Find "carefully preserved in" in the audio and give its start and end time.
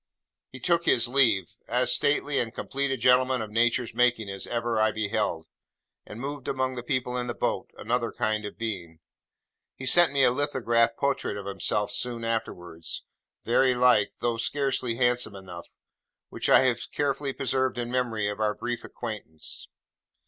16.91-17.91